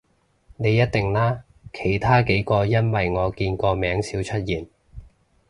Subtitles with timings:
[0.57, 4.65] 你一定啦，其他幾個因爲我見個名少出現